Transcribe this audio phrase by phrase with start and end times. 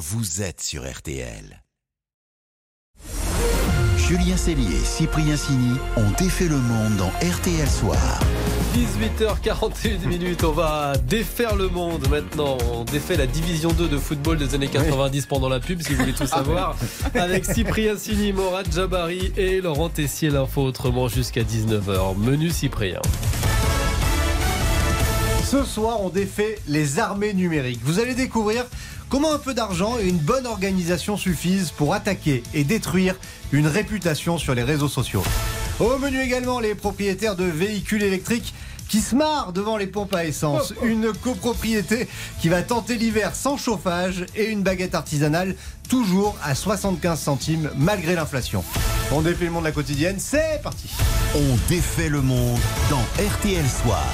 [0.00, 1.62] vous êtes sur RTL.
[3.98, 8.18] Julien Cellier et Cyprien Sini ont défait le monde dans RTL Soir.
[8.74, 12.56] 18h41 minutes, on va défaire le monde maintenant.
[12.72, 16.00] On défait la division 2 de football des années 90 pendant la pub, si vous
[16.00, 16.76] voulez tout savoir.
[17.14, 22.16] Avec Cyprien Sini, Morad Jabari et Laurent Tessier, l'info autrement jusqu'à 19h.
[22.16, 23.02] Menu Cyprien.
[25.44, 27.80] Ce soir, on défait les armées numériques.
[27.82, 28.64] Vous allez découvrir
[29.10, 33.16] comment un peu d'argent et une bonne organisation suffisent pour attaquer et détruire
[33.52, 35.22] une réputation sur les réseaux sociaux?
[35.80, 38.54] Au menu également, les propriétaires de véhicules électriques
[38.88, 40.74] qui se marrent devant les pompes à essence.
[40.82, 42.08] Une copropriété
[42.40, 45.54] qui va tenter l'hiver sans chauffage et une baguette artisanale
[45.88, 48.64] toujours à 75 centimes malgré l'inflation.
[49.12, 50.88] On défait le monde de la quotidienne, c'est parti
[51.34, 52.58] On défait le monde
[52.90, 54.06] dans RTL Soir.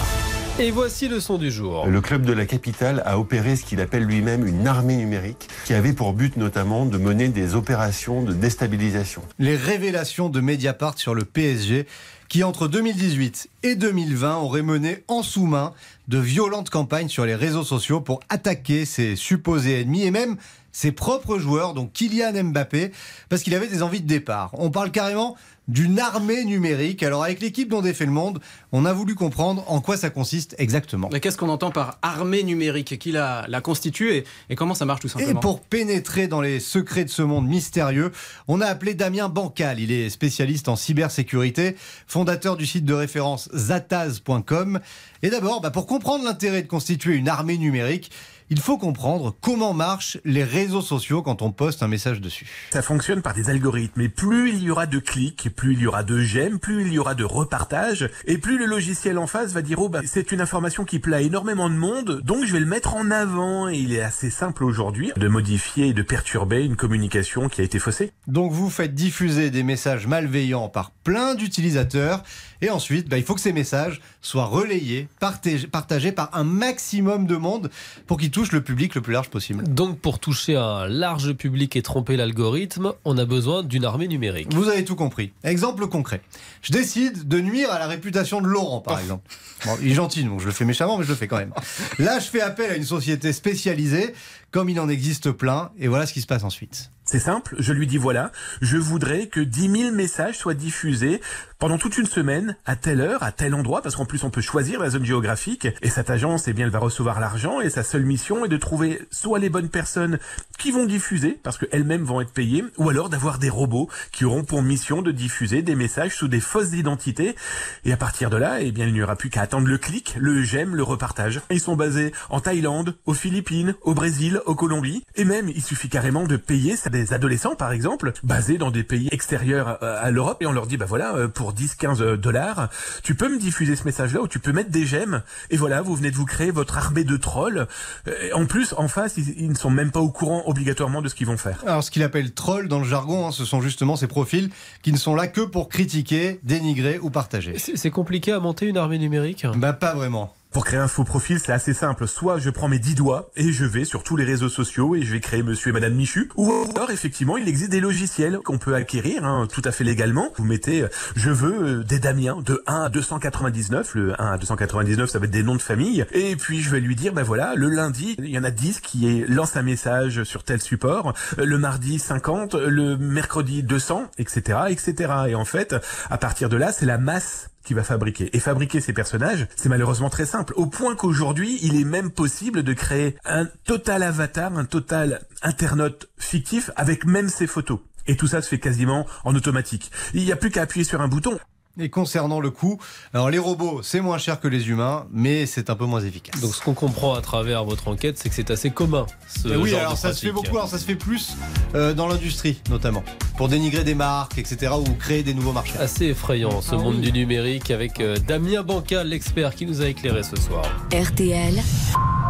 [0.59, 1.87] Et voici le son du jour.
[1.87, 5.75] Le club de la capitale a opéré ce qu'il appelle lui-même une armée numérique, qui
[5.75, 9.21] avait pour but notamment de mener des opérations de déstabilisation.
[9.39, 11.87] Les révélations de Mediapart sur le PSG,
[12.31, 15.75] qui entre 2018 et 2020 aurait mené en sous-main
[16.09, 20.39] de violentes campagnes sur les réseaux sociaux pour attaquer ses supposés ennemis et même
[20.77, 22.93] ses propres joueurs, donc Kylian Mbappé,
[23.31, 24.51] parce qu'il avait des envies de départ.
[24.53, 25.35] On parle carrément
[25.69, 27.03] d'une armée numérique.
[27.03, 28.41] Alors avec l'équipe dont défait le monde,
[28.73, 31.09] on a voulu comprendre en quoi ça consiste exactement.
[31.11, 32.99] Mais qu'est-ce qu'on entend par armée numérique?
[32.99, 36.43] Qui la, la constitue et, et comment ça marche tout Et simplement pour pénétrer dans
[36.43, 38.13] les secrets de ce monde mystérieux,
[38.47, 39.81] on a appelé Damien Bancal.
[39.81, 41.75] Il est spécialiste en cybersécurité,
[42.07, 44.79] fondateur du site de référence zataz.com.
[45.23, 48.11] Et d'abord, bah, pour comprendre l'intérêt de constituer une armée numérique,
[48.49, 52.47] il faut comprendre comment marchent les réseaux sociaux quand on poste un message dessus.
[52.71, 55.87] Ça fonctionne par des algorithmes et plus il y aura de clics, plus il y
[55.87, 59.53] aura de j'aime, plus il y aura de repartages et plus le logiciel en face
[59.53, 62.53] va dire oh bah c'est une information qui plaît à énormément de monde donc je
[62.53, 66.03] vais le mettre en avant et il est assez simple aujourd'hui de modifier et de
[66.03, 68.13] perturber une communication qui a été faussée.
[68.27, 72.23] Donc vous faites diffuser des messages malveillants par plein d'utilisateurs
[72.61, 77.27] et ensuite bah, il faut que ces messages soient relayés, partagés, partagés par un maximum
[77.27, 77.71] de monde
[78.07, 79.63] pour qu'ils touchent le public le plus large possible.
[79.69, 84.53] Donc pour toucher un large public et tromper l'algorithme, on a besoin d'une armée numérique.
[84.53, 85.33] Vous avez tout compris.
[85.45, 86.23] Exemple concret.
[86.63, 89.23] Je décide de nuire à la réputation de Laurent, par exemple.
[89.65, 91.53] Bon, il est gentil, donc je le fais méchamment, mais je le fais quand même.
[92.01, 94.13] Là, je fais appel à une société spécialisée,
[94.51, 96.91] comme il en existe plein, et voilà ce qui se passe ensuite.
[97.09, 101.21] C'est simple, je lui dis voilà, je voudrais que 10 000 messages soient diffusés
[101.61, 104.41] pendant toute une semaine, à telle heure, à tel endroit, parce qu'en plus on peut
[104.41, 107.83] choisir la zone géographique, et cette agence, eh bien, elle va recevoir l'argent, et sa
[107.83, 110.19] seule mission est de trouver soit les bonnes personnes
[110.59, 114.45] qui vont diffuser, parce qu'elles-mêmes vont être payées, ou alors d'avoir des robots qui auront
[114.45, 117.37] pour mission de diffuser des messages sous des fausses identités,
[117.85, 120.15] et à partir de là, eh bien, il n'y aura plus qu'à attendre le clic,
[120.19, 121.41] le j'aime, le repartage.
[121.51, 125.89] Ils sont basés en Thaïlande, aux Philippines, au Brésil, au Colombie, et même, il suffit
[125.89, 130.11] carrément de payer ça des adolescents, par exemple, basés dans des pays extérieurs à, à
[130.11, 132.69] l'Europe, et on leur dit, bah voilà, euh, pour 10-15 dollars,
[133.03, 135.95] tu peux me diffuser ce message-là, ou tu peux mettre des j'aime, et voilà, vous
[135.95, 137.67] venez de vous créer votre armée de trolls.
[138.09, 141.09] Euh, En plus, en face, ils, ils ne sont même pas au courant obligatoirement de
[141.09, 141.63] ce qu'ils vont faire.
[141.67, 144.51] Alors, ce qu'il appelle troll dans le jargon, hein, ce sont justement ces profils
[144.83, 147.59] qui ne sont là que pour critiquer, dénigrer ou partager.
[147.59, 150.33] C'est c'est compliqué à monter une armée numérique Bah, pas vraiment.
[150.57, 152.09] Pour créer un faux profil, c'est assez simple.
[152.09, 155.03] Soit je prends mes 10 doigts et je vais sur tous les réseaux sociaux et
[155.03, 156.31] je vais créer monsieur et madame Michu.
[156.37, 160.31] Ou alors, effectivement, il existe des logiciels qu'on peut acquérir hein, tout à fait légalement.
[160.39, 163.97] Vous mettez euh, je veux euh, des Damiens de 1 à 299.
[163.97, 166.07] Le 1 à 299, ça va être des noms de famille.
[166.13, 168.81] Et puis je vais lui dire, ben voilà, le lundi, il y en a 10
[168.81, 171.13] qui est- lancent un message sur tel support.
[171.39, 172.55] Euh, Le mardi, 50.
[172.55, 175.13] Le mercredi, 200, etc., etc.
[175.29, 175.77] Et en fait,
[176.09, 178.35] à partir de là, c'est la masse qui va fabriquer.
[178.35, 180.55] Et fabriquer ces personnages, c'est malheureusement très simple.
[180.57, 186.09] Au point qu'aujourd'hui, il est même possible de créer un total avatar, un total internaute
[186.17, 187.81] fictif avec même ses photos.
[188.07, 189.91] Et tout ça se fait quasiment en automatique.
[190.15, 191.39] Il n'y a plus qu'à appuyer sur un bouton.
[191.79, 192.79] Et concernant le coût,
[193.13, 196.41] alors les robots, c'est moins cher que les humains, mais c'est un peu moins efficace.
[196.41, 199.05] Donc ce qu'on comprend à travers votre enquête, c'est que c'est assez commun.
[199.29, 201.37] Ce Et oui, genre alors de ça se fait beaucoup, alors ça se fait plus
[201.75, 203.05] euh, dans l'industrie notamment,
[203.37, 205.79] pour dénigrer des marques, etc., ou créer des nouveaux marchés.
[205.79, 207.03] Assez effrayant ce Ah monde oui.
[207.03, 210.65] du numérique avec euh, Damien Bancal, l'expert qui nous a éclairé ce soir.
[210.93, 211.61] RTL,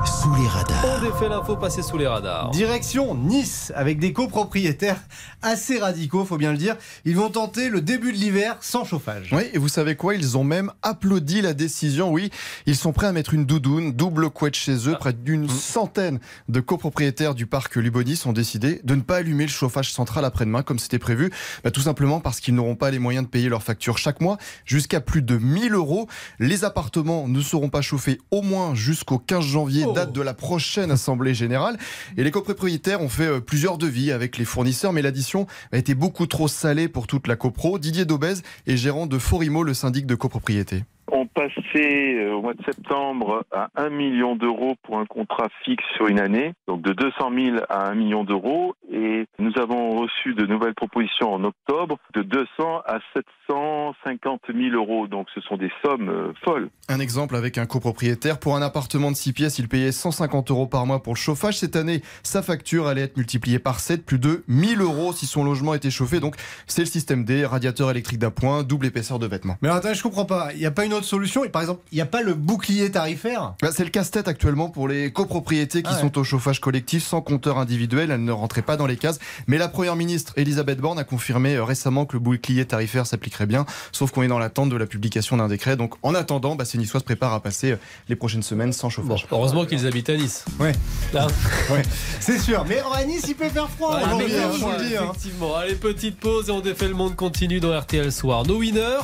[0.06, 0.84] Sous les radars.
[0.84, 2.50] On défait l'info passée sous les radars.
[2.50, 5.00] Direction Nice, avec des copropriétaires
[5.42, 6.76] assez radicaux, faut bien le dire.
[7.04, 9.30] Ils vont tenter le début de l'hiver sans chauffage.
[9.32, 10.14] Oui, et vous savez quoi?
[10.14, 12.10] Ils ont même applaudi la décision.
[12.12, 12.30] Oui,
[12.66, 14.96] ils sont prêts à mettre une doudoune, double couette chez eux.
[14.98, 19.50] Près d'une centaine de copropriétaires du parc Lubonis ont décidé de ne pas allumer le
[19.50, 21.32] chauffage central après-demain comme c'était prévu.
[21.64, 24.38] Bah, tout simplement parce qu'ils n'auront pas les moyens de payer leurs factures chaque mois
[24.64, 26.06] jusqu'à plus de 1000 euros.
[26.38, 29.92] Les appartements ne seront pas chauffés au moins jusqu'au 15 janvier Oh.
[29.96, 31.78] Date de la prochaine Assemblée Générale.
[32.18, 35.94] Et les copropriétaires ont fait euh, plusieurs devis avec les fournisseurs, mais l'addition a été
[35.94, 37.78] beaucoup trop salée pour toute la copro.
[37.78, 38.34] Didier Daubez
[38.66, 40.84] est gérant de Forimo, le syndic de copropriété.
[41.12, 45.84] On passait euh, au mois de septembre à 1 million d'euros pour un contrat fixe
[45.94, 48.74] sur une année, donc de 200 000 à 1 million d'euros.
[48.92, 52.46] Et nous avons reçu de nouvelles propositions en octobre de 200
[52.86, 55.06] à 750 000 euros.
[55.06, 56.70] Donc ce sont des sommes euh, folles.
[56.88, 58.38] Un exemple avec un copropriétaire.
[58.38, 61.58] Pour un appartement de 6 pièces, il payait 150 euros par mois pour le chauffage.
[61.58, 65.44] Cette année, sa facture allait être multipliée par 7, plus de 1000 euros si son
[65.44, 66.18] logement était chauffé.
[66.18, 66.34] Donc
[66.66, 69.56] c'est le système D, radiateur électrique d'appoint, double épaisseur de vêtements.
[69.62, 70.48] Mais attends, je comprends pas.
[70.52, 72.90] Il n'y a pas une autre solution Par exemple, il n'y a pas le bouclier
[72.90, 76.00] tarifaire Bah, c'est le casse-tête actuellement pour les copropriétés qui Ah ouais.
[76.00, 78.10] sont au chauffage collectif sans compteur individuel.
[78.10, 79.18] Elles ne rentraient pas dans les cases.
[79.46, 83.46] Mais la première ministre Elisabeth Borne a confirmé euh, récemment que le bouclier tarifaire s'appliquerait
[83.46, 83.66] bien.
[83.92, 85.76] Sauf qu'on est dans l'attente de la publication d'un décret.
[85.76, 87.76] Donc en attendant, bah, ces Niçois se préparent à passer euh,
[88.08, 89.26] les prochaines semaines sans Bon, chauffage.
[89.30, 90.44] heureusement qu'ils habitent à Nice.
[90.58, 90.72] Ouais.
[91.14, 91.26] Hein
[92.20, 92.64] C'est sûr.
[92.68, 94.96] Mais à Nice, il peut faire froid Ah, hein, je vous le dis.
[94.96, 95.08] hein.
[95.10, 95.54] Effectivement.
[95.56, 98.44] Allez, petite pause et on défait le monde continue dans RTL Soir.
[98.46, 99.00] Nos winners,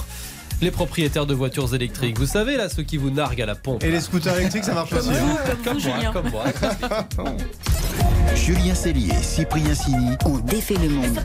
[0.63, 2.19] les propriétaires de voitures électriques.
[2.19, 3.83] Vous savez, là, ceux qui vous narguent à la pompe.
[3.83, 3.95] Et là.
[3.95, 5.09] les scooters électriques, ça marche Comme aussi.
[5.09, 5.57] vous, hein.
[5.65, 6.13] comme, vous, moi, Julien.
[6.13, 6.45] comme moi.
[8.35, 10.17] Julien Cellier, Cyprien Sini.
[10.25, 11.19] On défait le monde.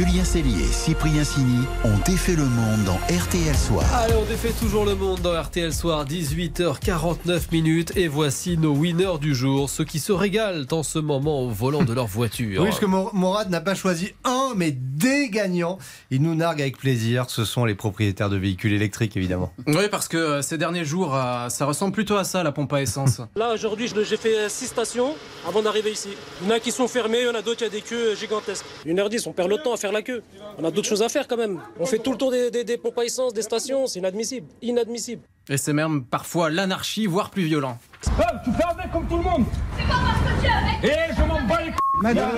[0.00, 3.84] Julien Cellier, Cyprien Sini ont défait le monde dans RTL Soir.
[3.96, 7.92] Allez, on défait toujours le monde dans RTL Soir, 18h49 minutes.
[7.96, 11.82] Et voici nos winners du jour, ceux qui se régalent en ce moment au volant
[11.82, 12.62] de leur voiture.
[12.62, 15.76] Oui, parce que Mor- Morad n'a pas choisi un, mais des gagnants.
[16.10, 17.26] Il nous nargue avec plaisir.
[17.28, 19.52] Ce sont les propriétaires de véhicules électriques, évidemment.
[19.66, 22.72] Oui, parce que euh, ces derniers jours, euh, ça ressemble plutôt à ça, la pompe
[22.72, 23.20] à essence.
[23.36, 25.14] Là, aujourd'hui, je- j'ai fait 6 stations
[25.46, 26.08] avant d'arriver ici.
[26.40, 27.82] Il y en a qui sont fermées, il y en a d'autres qui a des
[27.82, 28.64] queues gigantesques.
[28.86, 30.22] 1h10, on perd le temps à faire la queue.
[30.58, 31.60] On a d'autres choses à faire quand même.
[31.78, 34.46] On fait tout le tour des, des- des pompes à essence, des stations, c'est inadmissible.
[34.62, 35.22] Inadmissible.
[35.48, 37.78] Et c'est même parfois l'anarchie, voire plus violent.
[38.02, 38.10] tu
[38.52, 39.44] fais avec comme tout le monde.
[39.76, 40.84] C'est pas parce que tu es avec.
[40.84, 41.72] Et je m'en bats les
[42.02, 42.30] Madame.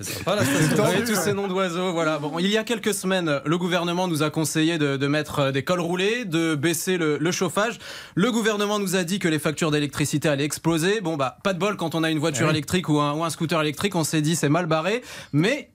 [0.00, 1.04] c'est sympa la station.
[1.06, 2.18] tous ces noms d'oiseaux, voilà.
[2.18, 5.52] Bon, il y a quelques semaines, le gouvernement nous a conseillé de, de mettre euh,
[5.52, 7.78] des cols roulés, de baisser le, le chauffage.
[8.14, 11.00] Le gouvernement nous a dit que les factures d'électricité allaient exploser.
[11.00, 12.52] Bon, bah, pas de bol quand on a une voiture Ouais.
[12.52, 15.02] électrique ou un, ou un scooter électrique, on s'est dit c'est mal barré.
[15.32, 15.70] Mais.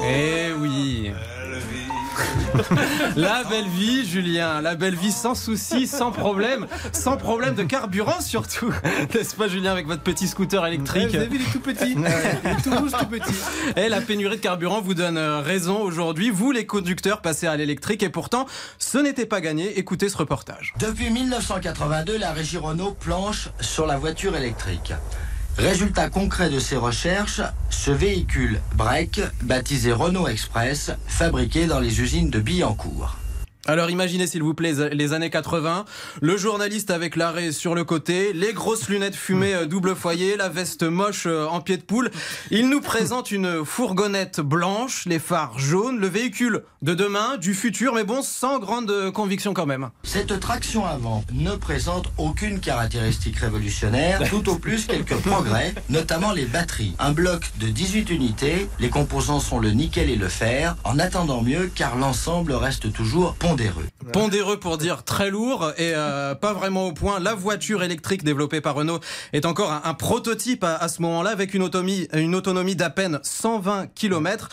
[0.00, 0.41] Oui.
[3.16, 8.20] La belle vie, Julien, la belle vie sans souci, sans problème, sans problème de carburant
[8.20, 8.72] surtout.
[9.14, 11.92] N'est-ce pas, Julien, avec votre petit scooter électrique Vous avez vu, il est tout petit.
[11.96, 13.34] Il est tout rouge, tout petit.
[13.76, 16.30] et la pénurie de carburant vous donne euh, raison aujourd'hui.
[16.30, 18.46] Vous, les conducteurs, passez à l'électrique et pourtant,
[18.78, 19.78] ce n'était pas gagné.
[19.78, 20.74] Écoutez ce reportage.
[20.78, 24.92] Depuis 1982, la régie Renault planche sur la voiture électrique.
[25.58, 32.30] Résultat concret de ces recherches, ce véhicule break, baptisé Renault Express, fabriqué dans les usines
[32.30, 33.16] de Billancourt.
[33.64, 35.84] Alors imaginez s'il vous plaît les années 80,
[36.20, 40.48] le journaliste avec l'arrêt sur le côté, les grosses lunettes fumées euh, double foyer, la
[40.48, 42.10] veste moche euh, en pied de poule.
[42.50, 47.94] Il nous présente une fourgonnette blanche, les phares jaunes, le véhicule de demain, du futur,
[47.94, 49.90] mais bon, sans grande euh, conviction quand même.
[50.02, 56.46] Cette traction avant ne présente aucune caractéristique révolutionnaire, tout au plus quelques progrès, notamment les
[56.46, 56.96] batteries.
[56.98, 61.42] Un bloc de 18 unités, les composants sont le nickel et le fer, en attendant
[61.42, 63.88] mieux car l'ensemble reste toujours pondéreux.
[64.12, 67.20] Pondéreux pour dire très lourd et euh, pas vraiment au point.
[67.20, 69.00] La voiture électrique développée par Renault
[69.32, 72.90] est encore un, un prototype à, à ce moment-là avec une autonomie, une autonomie d'à
[72.90, 74.48] peine 120 km.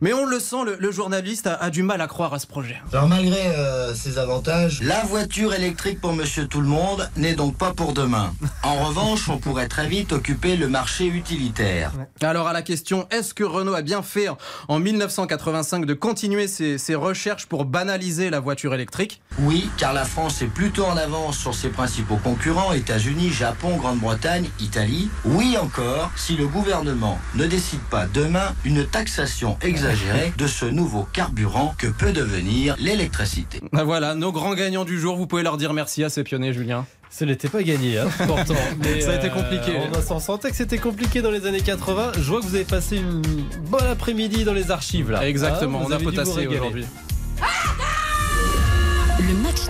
[0.00, 2.46] Mais on le sent, le, le journaliste a, a du mal à croire à ce
[2.46, 2.80] projet.
[2.92, 7.56] Alors malgré euh, ces avantages, la voiture électrique pour monsieur tout le monde n'est donc
[7.58, 8.32] pas pour demain.
[8.62, 11.92] En revanche, on pourrait très vite occuper le marché utilitaire.
[12.22, 14.28] Alors à la question, est-ce que Renault a bien fait
[14.68, 18.93] en 1985 de continuer ses, ses recherches pour banaliser la voiture électrique?
[19.40, 24.48] Oui, car la France est plutôt en avance sur ses principaux concurrents, États-Unis, Japon, Grande-Bretagne,
[24.60, 25.08] Italie.
[25.24, 31.08] Oui encore, si le gouvernement ne décide pas demain une taxation exagérée de ce nouveau
[31.12, 33.60] carburant que peut devenir l'électricité.
[33.72, 36.52] Ah, Voilà, nos grands gagnants du jour, vous pouvez leur dire merci à ces pionniers,
[36.52, 36.86] Julien.
[37.10, 38.54] Ce n'était pas gagné, hein, pourtant.
[38.82, 39.72] Mais, Ça a été euh, compliqué.
[39.96, 42.12] On s'en sentait que c'était compliqué dans les années 80.
[42.16, 43.22] Je vois que vous avez passé une
[43.68, 45.26] bonne après-midi dans les archives là.
[45.26, 46.84] Exactement, vous on a potassé aujourd'hui.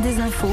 [0.02, 0.48] Des infos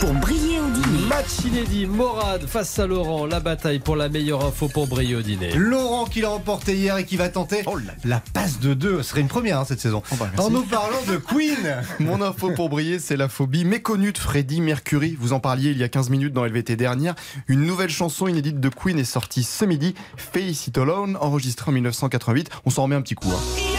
[0.00, 1.06] pour briller au dîner.
[1.08, 5.20] Match inédit, Morad face à Laurent, la bataille pour la meilleure info pour briller au
[5.22, 5.52] dîner.
[5.52, 7.62] Laurent qui l'a remporté hier et qui va tenter
[8.04, 9.02] la passe de deux.
[9.02, 10.02] Ce serait une première hein, cette saison.
[10.10, 11.76] Oh bah, en nous parlant de Queen.
[12.00, 15.16] Mon info pour briller, c'est la phobie méconnue de Freddie Mercury.
[15.20, 17.14] Vous en parliez il y a 15 minutes dans LVT dernière.
[17.46, 21.74] Une nouvelle chanson inédite de Queen est sortie ce midi, Face It Alone, enregistrée en
[21.74, 22.48] 1988.
[22.64, 23.28] On s'en remet un petit coup.
[23.30, 23.69] hein.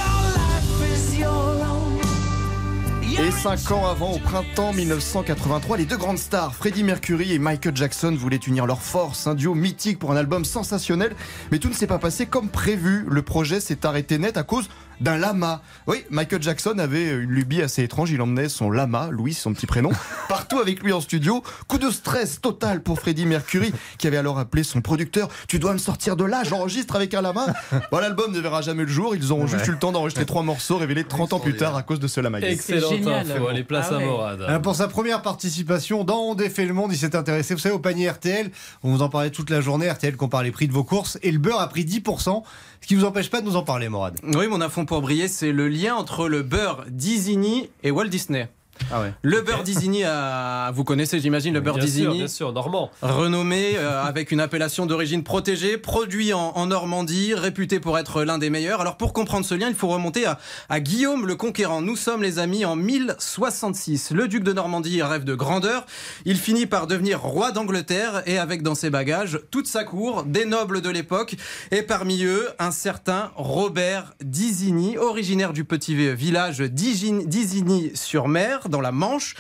[3.42, 7.76] Et 5 ans avant, au printemps 1983, les deux grandes stars, Freddie Mercury et Michael
[7.76, 11.16] Jackson, voulaient unir leurs forces, un duo mythique pour un album sensationnel.
[11.52, 13.04] Mais tout ne s'est pas passé comme prévu.
[13.10, 14.70] Le projet s'est arrêté net à cause
[15.02, 15.62] d'un lama.
[15.88, 18.12] Oui, Michael Jackson avait une lubie assez étrange.
[18.12, 19.92] Il emmenait son lama, Louis, son petit prénom,
[20.30, 21.44] partout avec lui en studio.
[21.68, 25.74] Coup de stress total pour Freddie Mercury, qui avait alors appelé son producteur Tu dois
[25.74, 27.48] me sortir de là, j'enregistre avec un lama.
[27.92, 29.16] Bon, L'album ne verra jamais le jour.
[29.16, 31.84] Ils auront juste eu le temps d'enregistrer trois morceaux révélés 30 ans plus tard à
[31.84, 32.40] cause de ce lama.
[32.40, 33.32] Excellent génial.
[33.32, 34.06] info, allez, place Ah à ouais.
[34.06, 34.42] Morad.
[34.42, 37.74] Euh, Pour sa première participation dans On défait le monde, il s'est intéressé, vous savez,
[37.76, 38.52] au panier RTL.
[38.84, 39.90] On vous en parlait toute la journée.
[39.90, 42.44] RTL compare les prix de vos courses et le beurre a pris 10%,
[42.82, 44.20] ce qui vous empêche pas de nous en parler, Morad.
[44.24, 48.50] Oui, mon affront pour briller, c'est le lien entre le beurre Disney et Walt Disney.
[48.92, 49.14] Ah ouais.
[49.22, 52.18] Le beurre Disney, a- vous connaissez, j'imagine, le beurre Disney.
[52.18, 52.90] bien sûr, Normand.
[53.02, 58.38] Renommé euh, avec une appellation d'origine protégée, produit en, en Normandie, réputé pour être l'un
[58.38, 58.82] des meilleurs.
[58.82, 61.82] Alors pour comprendre ce lien, il faut remonter à, à Guillaume le Conquérant.
[61.82, 64.12] Nous sommes les amis en 1066.
[64.12, 65.86] Le duc de Normandie rêve de grandeur.
[66.26, 70.46] Il finit par devenir roi d'Angleterre et avec dans ses bagages toute sa cour, des
[70.46, 71.36] nobles de l'époque
[71.72, 79.36] et parmi eux un certain Robert d'Isigny, originaire du petit village d'Isigny-sur-Mer dans la Manche.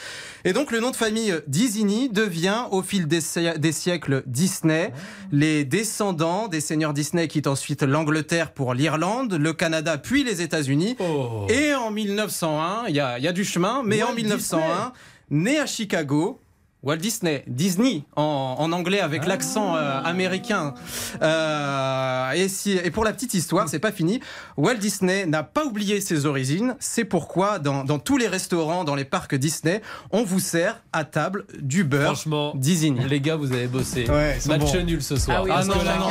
[0.45, 4.93] Et donc le nom de famille d'Isigny devient au fil des, si- des siècles Disney.
[5.31, 10.95] Les descendants des seigneurs Disney quittent ensuite l'Angleterre pour l'Irlande, le Canada puis les États-Unis.
[10.99, 11.47] Oh.
[11.49, 14.93] Et en 1901, il y a, il y a du chemin, mais en 1901,
[15.31, 16.41] né à Chicago.
[16.83, 20.73] Walt Disney, Disney en, en anglais avec l'accent euh, américain.
[21.21, 24.19] Euh, et, si, et pour la petite histoire, c'est pas fini.
[24.57, 26.75] Walt Disney n'a pas oublié ses origines.
[26.79, 31.03] C'est pourquoi dans, dans tous les restaurants, dans les parcs Disney, on vous sert à
[31.03, 33.05] table du beurre Franchement, Disney.
[33.07, 34.09] les gars, vous avez bossé.
[34.09, 35.37] Ouais, Match nul ce soir.
[35.39, 36.09] Ah oui, non, non, non,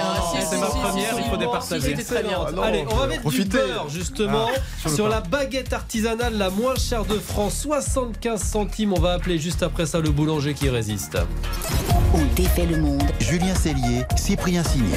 [0.49, 1.95] c'est ma première, il faut départager.
[2.63, 3.45] Allez, on va mettre profitez.
[3.45, 8.41] du beurre justement Ah, sur sur, la baguette artisanale la moins chère de France, 75
[8.43, 8.93] centimes.
[8.93, 11.17] On va appeler juste après ça le boulanger qui résiste.
[12.13, 13.03] On défait le monde.
[13.19, 14.93] Julien Cellier, Cyprien Sini.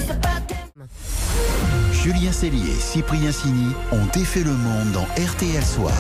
[2.03, 5.93] Julien Cellier, Cyprien Sini ont défait le monde dans RTL Soir.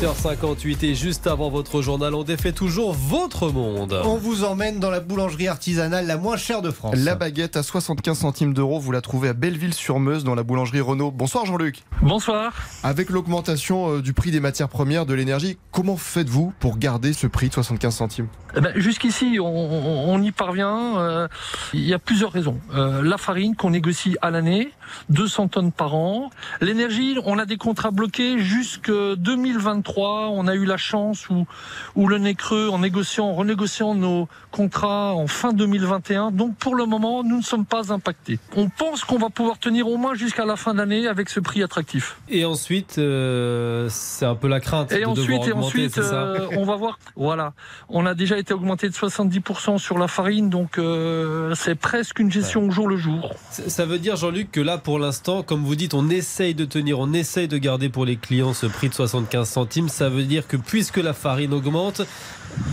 [0.00, 4.00] 8h58 et juste avant votre journal, on défait toujours votre monde.
[4.06, 6.94] On vous emmène dans la boulangerie artisanale la moins chère de France.
[6.96, 11.10] La baguette à 75 centimes d'euros, vous la trouvez à Belleville-sur-Meuse dans la boulangerie Renault.
[11.10, 11.82] Bonsoir Jean-Luc.
[12.00, 12.54] Bonsoir.
[12.82, 17.26] Avec l'augmentation euh, du prix des matières premières, de l'énergie, comment faites-vous pour garder ce
[17.26, 18.28] prix de 75 centimes?
[18.56, 20.98] Eh ben, Jusqu'ici, on, on- on y parvient.
[20.98, 21.28] euh,
[21.74, 22.58] il y a plusieurs raisons.
[22.74, 24.70] Euh, la farine qu'on négocie à l'année,
[25.10, 26.30] 200 tonnes par an.
[26.60, 30.30] L'énergie, on a des contrats bloqués jusque 2023.
[30.30, 31.46] On a eu la chance ou
[31.94, 36.30] ou le nez creux en négociant, en renégociant nos contrats en fin 2021.
[36.30, 38.38] Donc pour le moment, nous ne sommes pas impactés.
[38.56, 41.62] On pense qu'on va pouvoir tenir au moins jusqu'à la fin d'année avec ce prix
[41.62, 42.16] attractif.
[42.28, 46.64] Et ensuite, euh, c'est un peu la crainte Et de ensuite, et ensuite, euh, on
[46.64, 46.98] va voir.
[47.16, 47.52] Voilà,
[47.88, 52.30] on a déjà été augmenté de 70% sur la farine, donc euh, c'est presque une
[52.30, 53.34] gestion au jour le jour.
[53.50, 56.98] Ça veut dire, Jean-Luc, que là, pour l'instant, comme vous dites, on essaye de tenir,
[56.98, 59.88] on essaye de garder pour les clients ce prix de 75 centimes.
[59.88, 62.02] Ça veut dire que puisque la farine augmente,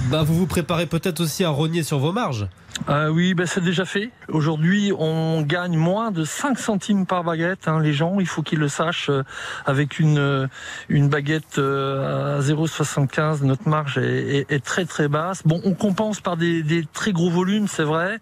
[0.10, 2.48] bah, vous vous préparez peut-être aussi à rogner sur vos marges.
[2.88, 4.10] Euh, oui, ben c'est déjà fait.
[4.30, 7.68] Aujourd'hui, on gagne moins de 5 centimes par baguette.
[7.68, 9.10] hein, les gens, il faut qu'ils le sachent.
[9.10, 9.24] euh,
[9.66, 10.48] avec une euh,
[10.88, 15.42] une baguette à 0,75, notre marge est, est- est très très basse.
[15.46, 18.20] Bon, on compense par des, des très gros volumes, c'est vrai,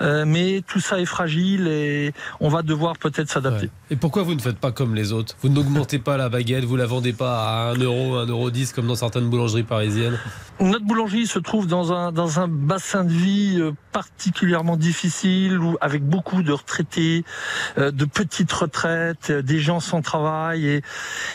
[0.00, 3.70] mais tout ça est fragile et on va devoir peut-être s'adapter.
[3.90, 5.36] Et pourquoi vous ne faites pas comme les autres?
[5.42, 8.72] Vous n'augmentez pas la baguette, vous la vendez pas à 1 euro, 1 euro 10
[8.72, 10.18] comme dans certaines boulangeries parisiennes?
[10.60, 13.60] Notre boulangerie se trouve dans un, dans un bassin de vie
[13.92, 17.24] particulièrement difficile, où, avec beaucoup de retraités,
[17.78, 20.82] euh, de petites retraites, euh, des gens sans travail, et,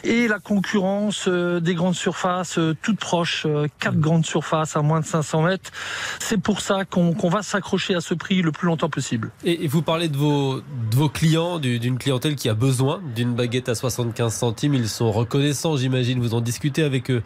[0.04, 3.48] et la concurrence euh, des grandes surfaces, toutes proches,
[3.80, 5.72] quatre grandes surfaces à moins de 500 mètres.
[6.20, 9.32] C'est pour ça qu'on va s'accrocher à ce prix le plus longtemps possible.
[9.44, 13.34] Et, vous parlez de vos, de vos clients, du- d'une clientèle qui a besoin d'une
[13.34, 14.74] baguette à 75 centimes.
[14.76, 16.20] Ils sont reconnaissants, j'imagine.
[16.20, 17.24] Vous en discutez avec eux.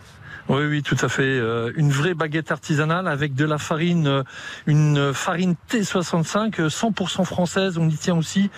[0.47, 1.23] Oui, oui, tout à fait.
[1.23, 4.23] Euh, une vraie baguette artisanale avec de la farine, euh,
[4.67, 7.77] une farine T65, euh, 100% française.
[7.79, 8.49] On y tient aussi.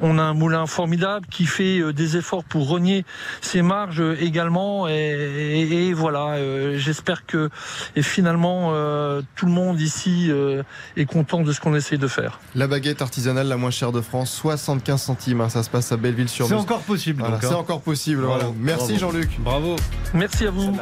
[0.00, 3.04] On a un moulin formidable qui fait euh, des efforts pour renier
[3.42, 4.88] ses marges euh, également.
[4.88, 7.50] Et, et- et voilà, euh, j'espère que
[7.96, 10.62] et finalement euh, tout le monde ici euh,
[10.96, 12.40] est content de ce qu'on essaie de faire.
[12.54, 15.40] La baguette artisanale la moins chère de France, 75 centimes.
[15.42, 16.48] hein, ça se passe à Belleville-sur-Meuse.
[16.56, 17.20] C'est encore possible.
[17.20, 17.48] Voilà, donc, hein.
[17.50, 18.22] c'est encore possible.
[18.22, 18.46] Voilà.
[18.58, 18.98] Merci.
[18.98, 19.38] Jean-Luc.
[19.40, 19.76] Bravo.
[20.14, 20.74] Merci à vous.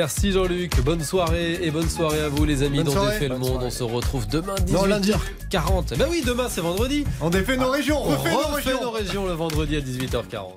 [0.00, 0.80] Merci Jean-Luc.
[0.80, 3.18] Bonne soirée et bonne soirée à vous les amis Bonne dans soirée.
[3.18, 3.60] Défait le monde.
[3.62, 5.12] On se retrouve demain Non, lundi.
[5.52, 5.98] 18h40.
[5.98, 7.04] Ben oui, demain c'est vendredi.
[7.20, 8.82] On défait nos régions, on On refait nos refait régions.
[8.82, 10.52] nos régions le vendredi à 18h40.